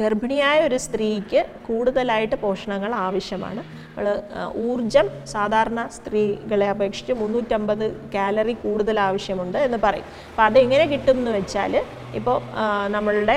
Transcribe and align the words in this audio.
ഗർഭിണിയായ 0.00 0.58
ഒരു 0.68 0.78
സ്ത്രീക്ക് 0.84 1.40
കൂടുതലായിട്ട് 1.66 2.36
പോഷണങ്ങൾ 2.42 2.92
ആവശ്യമാണ്. 2.94 3.60
നമ്മൾ 3.88 4.06
ഊർജം 4.68 5.06
സാധാരണ 5.34 5.80
സ്ത്രീകളെ 5.96 6.66
അപേക്ഷിച്ച് 6.68 7.12
മുന്നൂറ്റമ്പത് 7.12 7.84
കാലറി 8.14 8.54
കൂടുതൽ 8.64 9.00
ആവശ്യമുണ്ട് 9.00 9.58
എന്ന് 9.58 9.78
പറയും. 9.84 10.08
അപ്പോൾ 10.30 10.42
അതെങ്ങനെ 10.42 10.86
കിട്ടും 10.92 11.16
എന്ന് 11.18 11.30
വെച്ചാൽ 11.30 11.72
ഇപ്പോൾ 12.14 12.36
നമ്മളുടെ 12.96 13.36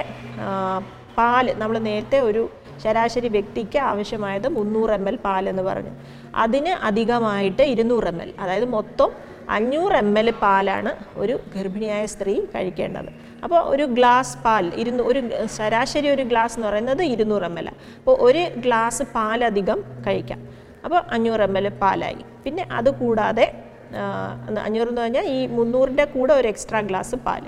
പാൽ 1.18 1.46
നമ്മൾ 1.62 1.78
നേരത്തെ 1.90 2.20
ഒരു 2.30 2.44
ശരാശരി 2.84 3.30
വ്യക്തിക്ക് 3.38 3.80
ആവശ്യമായത് 3.92 4.48
മുന്നൂറ് 4.58 4.92
എം 4.98 5.06
എൽ 5.10 5.16
പാലെന്ന് 5.26 5.64
പറഞ്ഞു. 5.64 5.94
അതിന് 6.36 6.74
അധികമായിട്ട് 6.90 7.64
ഇരുന്നൂറ് 7.74 8.08
എം 8.14 8.22
എൽ 8.22 8.34
അതായത് 8.40 8.66
മൊത്തം 8.66 9.10
അഞ്ഞൂറ് 9.56 9.96
എം 10.04 10.12
എൽ 10.22 10.30
പാലാണ് 10.44 10.92
ഒരു 11.22 11.36
ഗർഭിണിയായ 11.56 12.04
സ്ത്രീ 12.14 12.34
കഴിക്കേണ്ടത്. 12.54 13.10
അപ്പോൾ 13.46 13.60
ഒരു 13.74 13.86
ഗ്ലാസ് 13.98 14.36
പാൽ 14.46 14.66
ഇരുന്ന് 14.82 15.04
ഒരു 15.10 15.22
ശരാശരി 15.58 16.08
ഒരു 16.16 16.24
ഗ്ലാസ് 16.32 16.56
എന്ന് 16.58 16.68
പറയുന്നത് 16.70 17.04
ഇരുന്നൂറ് 17.14 17.46
എം 17.50 17.56
എൽ 17.62 17.68
അപ്പോൾ 18.00 18.16
ഒരു 18.28 18.44
ഗ്ലാസ് 18.66 19.04
പാലധികം 19.16 19.82
കഴിക്കാം. 20.08 20.42
അപ്പോൾ 20.86 21.00
അഞ്ഞൂറ് 21.16 21.44
എം 21.48 21.56
എൽ 21.62 21.68
പാലായി. 21.84 22.24
പിന്നെ 22.46 22.66
അത് 22.80 22.90
കൂടാതെ 23.02 23.48
അഞ്ഞൂറ് 24.68 24.90
എന്ന് 24.92 25.02
പറഞ്ഞാൽ 25.04 25.28
ഈ 25.36 25.40
മുന്നൂറിന്റെ 25.58 26.06
കൂടെ 26.16 26.34
ഒരു 26.40 26.48
എക്സ്ട്രാ 26.54 26.80
ഗ്ലാസ് 26.90 27.18
പാൽ 27.28 27.46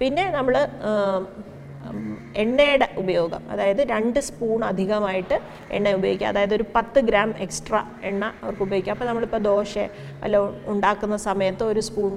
പിന്നെ 0.00 0.24
നമ്മൾ 0.36 0.54
എണ്ണയുടെ 2.42 2.88
ഉപയോഗം. 3.02 3.42
അതായത് 3.52 3.82
രണ്ട് 3.94 4.20
സ്പൂൺ 4.28 4.60
അധികമായിട്ട് 4.70 5.36
എണ്ണ 5.76 5.92
ഉപയോഗിക്കുക. 5.98 6.28
അതായത് 6.32 6.54
ഒരു 6.54 6.66
പത്ത് 6.76 7.02
ഗ്രാം 7.08 7.30
എക്സ്ട്രാ 7.46 7.82
എണ്ണ 8.10 8.24
അവർക്ക് 8.42 8.64
ഉപയോഗിക്കുക. 8.68 8.94
അപ്പോൾ 8.96 9.08
നമ്മളിപ്പോൾ 9.10 9.42
ദോശ 9.50 9.74
വല്ല 10.22 10.38
ഉണ്ടാക്കുന്ന 10.74 11.18
സമയത്ത് 11.28 11.64
ഒരു 11.72 11.80
സ്പൂൺ 11.90 12.12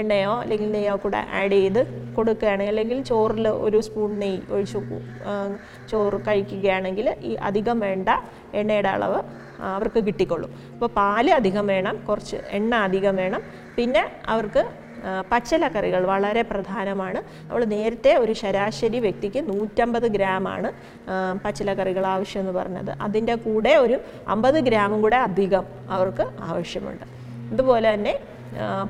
എണ്ണയോ 0.00 0.34
അല്ലെങ്കിൽ 0.42 0.68
നെയ്യോ 0.74 0.92
കൂടെ 1.02 1.20
ആഡ് 1.38 1.56
ചെയ്ത് 1.60 1.80
കൊടുക്കുകയാണെങ്കിൽ 2.16 2.72
അല്ലെങ്കിൽ 2.72 2.98
ചോറിൽ 3.10 3.46
ഒരു 3.66 3.78
സ്പൂൺ 3.86 4.10
നെയ്യ് 4.22 4.40
ഒഴിച്ച് 4.54 4.80
ചോറ് 5.90 6.18
കഴിക്കുകയാണെങ്കിൽ 6.26 7.06
ഈ 7.30 7.32
അധികം 7.48 7.80
വേണ്ട 7.86 8.08
എണ്ണയുടെ 8.60 8.90
അളവ് 8.96 9.20
അവർക്ക് 9.70 10.00
കിട്ടിക്കൊള്ളും. 10.06 10.52
അപ്പോൾ 10.74 10.90
പാൽ 10.98 11.26
അധികം 11.38 11.66
വേണം 11.72 11.96
കുറച്ച് 12.08 12.38
എണ്ണ 12.58 12.74
അധികം 12.88 13.16
വേണം. 13.22 13.42
പിന്നെ 13.78 14.02
അവർക്ക് 14.34 14.62
പച്ചിലക്കറികൾ 15.32 16.06
വളരെ 16.06 16.42
പ്രധാനമാണ്. 16.42 17.20
നമ്മൾ 17.48 17.64
നേരത്തെ 17.64 18.14
ഒരു 18.14 18.32
ശരാശരി 18.32 18.98
വ്യക്തിക്ക് 18.98 19.40
നൂറ്റമ്പത് 19.50 20.02
ഗ്രാമാണ് 20.02 20.72
പച്ചിലക്കറികൾ 21.44 22.06
ആവശ്യമെന്ന് 22.06 22.52
പറഞ്ഞത്. 22.52 22.90
അതിന്റെ 22.90 23.34
കൂടെ 23.34 23.76
ഒരു 23.76 23.98
അമ്പത് 24.28 24.54
ഗ്രാമും 24.54 25.02
കൂടെ 25.02 25.16
അധികം 25.16 25.64
അവർക്ക് 25.90 26.26
ആവശ്യമുണ്ട്. 26.40 27.06
അതുപോലെ 27.52 27.94
തന്നെ 27.94 28.14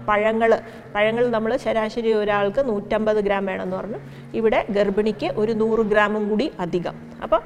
പഴങ്ങൾ 0.08 0.50
പഴങ്ങൾ 0.94 1.25
നമ്മൾ 1.36 1.56
ശരാശരി 1.64 2.12
ഒരാൾക്ക് 2.12 2.61
നൂറ്റമ്പത് 2.69 3.20
ഗ്രാം 3.27 3.47
വേണമെന്ന് 3.47 3.77
പറഞ്ഞു. 3.77 4.00
ഇവിടെ 4.39 4.61
ഗർഭിണിക്ക് 4.70 5.28
ഒരു 5.36 5.53
നൂറ് 5.53 5.83
ഗ്രാമും 5.92 6.25
കൂടി 6.30 6.47
അധികം. 6.61 6.97
അപ്പോൾ 7.25 7.41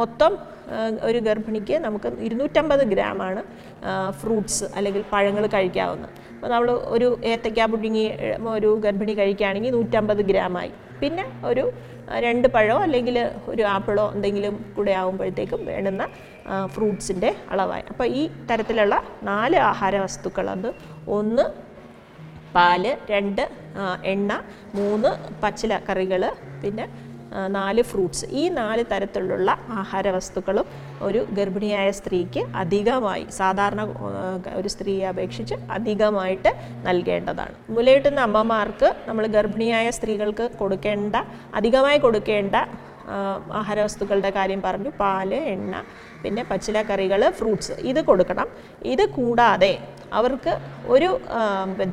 മൊത്തം 0.00 0.32
ഒരു 1.08 1.18
ഗർഭിണിക്ക് 1.18 1.76
നമുക്ക് 1.86 2.08
ഇരുന്നൂറ്റമ്പത് 2.26 2.84
ഗ്രാമാണ് 2.92 3.42
ഫ്രൂട്ട്സ് 4.20 4.66
അല്ലെങ്കിൽ 4.76 5.04
പഴങ്ങൾ 5.12 5.46
കഴിക്കാവുന്നത്. 5.46 6.10
അപ്പോൾ 6.34 6.48
നമ്മൾ 6.54 6.70
ഒരു 6.70 7.08
ഏത്തയ്ക്ക 7.24 7.66
പുഴുങ്ങി 7.72 8.04
ഒരു 8.56 8.70
ഗർഭിണി 8.86 9.12
കഴിക്കുകയാണെങ്കിൽ 9.12 9.72
നൂറ്റമ്പത് 9.76 10.22
ഗ്രാമായി. 10.32 10.72
പിന്നെ 11.00 11.24
ഒരു 11.50 11.64
രണ്ട് 12.24 12.46
പഴമോ 12.54 12.80
അല്ലെങ്കിൽ 12.86 13.16
ഒരു 13.52 13.62
ആപ്പിളോ 13.74 14.04
എന്തെങ്കിലും 14.14 14.54
കൂടെ 14.76 14.92
ആകുമ്പോഴത്തേക്കും 15.00 15.60
വേണ്ടുന്ന 15.70 16.04
ഫ്രൂട്ട്സിന്റെ 16.74 17.30
അളവായി. 17.52 17.84
അപ്പോൾ 17.92 18.06
ഈ 18.20 18.22
തരത്തിലുള്ള 18.50 18.96
നാല് 19.30 19.58
ആഹാര 19.70 19.96
വസ്തുക്കൾ 20.04 20.48
അത് 20.50 20.68
ഒന്ന് 21.18 21.46
പാൽ 22.56 22.84
രണ്ട് 23.14 23.42
എണ്ണ 24.12 24.32
മൂന്ന് 24.74 25.10
പച്ചില 25.42 25.72
കറികൾ 25.88 26.22
പിന്നെ 26.62 26.84
നാല് 27.56 27.82
ഫ്രൂട്ട്സ്. 27.90 28.24
ഈ 28.40 28.42
നാല് 28.60 28.82
തരത്തിലുള്ള 28.92 29.50
ആഹാര 29.80 30.06
വസ്തുക്കളും 30.16 30.66
ഒരു 31.08 31.20
ഗർഭിണിയായ 31.38 31.88
സ്ത്രീക്ക് 31.98 32.42
അധികമായി 32.62 33.24
സാധാരണ 33.40 33.82
ഒരു 34.60 34.68
സ്ത്രീയെ 34.74 35.06
അപേക്ഷിച്ച് 35.12 35.56
അധികമായിട്ട് 35.76 36.52
നൽകേണ്ടതാണ്. 36.88 37.54
മുലയിട്ടുന്ന 37.76 38.20
അമ്മമാർക്ക് 38.28 38.90
നമ്മൾ 39.08 39.26
ഗർഭിണിയായ 39.38 39.88
സ്ത്രീകൾക്ക് 39.98 40.46
കൊടുക്കേണ്ട 40.60 41.16
അധികമായി 41.60 42.00
കൊടുക്കേണ്ട 42.06 42.56
ആഹാരവസ്തുക്കളുടെ 43.58 44.30
കാര്യം 44.36 44.60
പറഞ്ഞു. 44.66 44.90
പാൽ 45.00 45.30
എണ്ണ 45.54 45.74
പിന്നെ 46.22 46.42
പച്ചിലക്കറികൾ 46.50 47.22
ഫ്രൂട്ട്സ് 47.38 47.74
ഇത് 47.90 48.00
കൊടുക്കണം. 48.08 48.48
ഇത് 48.92 49.04
കൂടാതെ 49.16 49.72
അവർക്ക് 50.18 50.52
ഒരു 50.94 51.08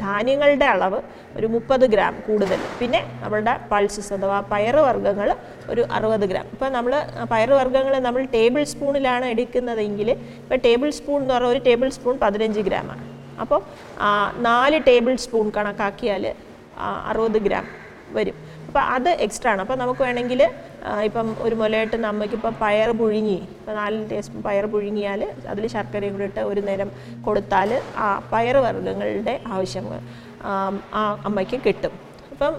ധാന്യങ്ങളുടെ 0.05 0.65
അളവ് 0.73 0.99
ഒരു 1.37 1.47
മുപ്പത് 1.53 1.85
ഗ്രാം 1.93 2.13
കൂടുതൽ. 2.27 2.59
പിന്നെ 2.79 2.99
നമ്മളുടെ 3.21 3.53
പൾസസ് 3.71 4.11
അഥവാ 4.17 4.37
പയറുവർഗങ്ങൾ 4.51 5.29
ഒരു 5.71 5.83
അറുപത് 5.97 6.25
ഗ്രാം. 6.31 6.45
ഇപ്പോൾ 6.55 6.69
നമ്മൾ 6.77 6.93
പയറുവർഗങ്ങൾ 7.33 7.93
നമ്മൾ 8.07 8.23
ടേബിൾ 8.35 8.63
സ്പൂണിലാണ് 8.73 9.25
എടുക്കുന്നതെങ്കിൽ 9.33 10.09
ഇപ്പോൾ 10.43 10.59
ടേബിൾ 10.67 10.89
സ്പൂൺ 10.99 11.19
എന്ന് 11.21 11.33
പറഞ്ഞാൽ 11.35 11.53
ഒരു 11.55 11.61
ടേബിൾ 11.69 11.89
സ്പൂൺ 11.97 12.17
പതിനഞ്ച് 12.25 12.63
ഗ്രാമാണ് 12.69 13.05
അപ്പോൾ 13.43 13.59
നാല് 14.49 14.79
ടേബിൾ 14.89 15.15
സ്പൂൺ 15.25 15.45
കണക്കാക്കിയാൽ 15.57 16.25
അറുപത് 17.09 17.39
ഗ്രാം 17.47 17.65
വരും. 18.17 18.37
അപ്പോൾ 18.67 18.83
അത് 18.95 19.09
എക്സ്ട്രാ 19.25 19.49
ആണ്. 19.53 19.61
അപ്പോൾ 19.65 19.77
നമുക്ക് 19.81 20.01
വേണമെങ്കിൽ 20.05 20.41
ഇപ്പം 21.07 21.27
ഒരു 21.45 21.55
മുലയിട്ട് 21.61 21.97
ഇപ്പം 22.37 22.53
പയർ 22.63 22.89
പുഴുങ്ങി. 23.01 23.39
ഇപ്പം 23.57 23.75
നാല് 23.81 23.99
ടീസ്പൂൺ 24.11 24.41
പയർ 24.47 24.65
പുഴുങ്ങിയാൽ 24.73 25.21
അതിൽ 25.51 25.65
ശർക്കരയും 25.75 26.13
കൂടി 26.15 26.25
ഇട്ട് 26.29 26.41
ഒരു 26.51 26.61
നേരം 26.69 26.89
കൊടുത്താൽ 27.25 27.69
ആ 28.05 28.07
പയർ 28.31 28.57
വർഗങ്ങളുടെ 28.65 29.35
ആവശ്യം 29.55 29.85
ആ 30.99 31.01
അമ്മയ്ക്ക് 31.27 31.59
കിട്ടും. 31.67 31.93
അപ്പം 32.33 32.55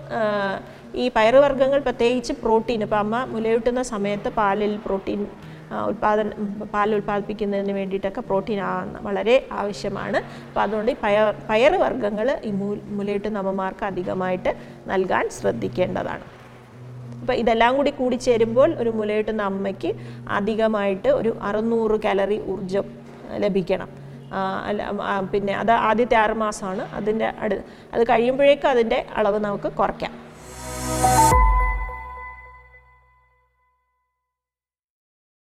ഈ 1.03 1.05
പയറുവർഗങ്ങൾ 1.17 1.81
പ്രത്യേകിച്ച് 1.87 2.33
പ്രോട്ടീൻ 2.45 2.81
ഇപ്പം 2.87 3.01
അമ്മ 3.05 3.17
മുലയൂട്ടുന്ന 3.35 3.83
സമയത്ത് 3.95 4.29
പാലിൽ 4.39 4.75
പ്രോട്ടീൻ 4.87 5.21
ഉൽപാദന 5.89 6.29
പാൽ 6.73 6.89
ഉൽപ്പാദിപ്പിക്കുന്നതിന് 6.97 7.73
വേണ്ടിയിട്ടൊക്കെ 7.79 8.23
പ്രോട്ടീൻ 8.29 8.59
വളരെ 9.07 9.35
ആവശ്യമാണ്. 9.61 10.19
അപ്പോൾ 10.49 10.63
അതുകൊണ്ട് 10.65 10.91
ഈ 10.93 10.97
പയർ 11.05 11.27
പയർ 11.51 11.75
വർഗങ്ങൾ 11.85 12.29
ഈ 12.49 12.53
മുലയൂട്ടുന്ന 12.99 13.43
അമ്മമാർക്ക് 13.45 13.85
അധികമായിട്ട് 13.91 14.53
നൽകാൻ 14.93 15.25
ശ്രദ്ധിക്കേണ്ടതാണ്. 15.39 16.25
അപ്പോൾ 17.25 17.37
ഇതെല്ലാം 17.43 17.73
കൂടി 17.77 17.91
കൂടി 17.99 18.17
ചേരുമ്പോൾ 18.25 18.71
ഒരു 18.81 18.91
മുലയൂട്ടുന്ന 18.97 19.43
അമ്മയ്ക്ക് 19.51 19.91
അധികമായിട്ട് 20.39 21.11
ഒരു 21.21 21.31
അറുന്നൂറ് 21.49 21.97
കാലറി 22.05 22.39
ഊർജം 22.55 22.87
ലഭിക്കണം. 23.45 23.89
പിന്നെ 25.33 25.55
അത് 25.63 25.73
ആദ്യത്തെ 25.89 26.17
ആറ് 26.25 26.35
മാസമാണ്. 26.43 26.85
അതിന്റെ 26.99 27.29
അടു 27.47 27.59
അത് 27.95 28.03
കഴിയുമ്പോഴേക്കും 28.11 28.71
അതിന്റെ 28.75 28.99
അളവ് 29.21 29.41
നമുക്ക് 29.47 29.71
കുറയ്ക്കാം. 29.81 30.13